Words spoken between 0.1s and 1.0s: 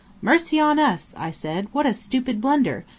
"Mercy on